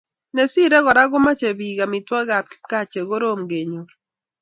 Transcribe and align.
Nesirei 0.33 0.81
ni 0.81 0.85
Kora 0.85 1.03
komochei 1.11 1.57
bik 1.59 1.77
amitwogikab 1.85 2.45
kipkaa 2.51 2.89
chekorom 2.91 3.41
kenyor 3.49 3.89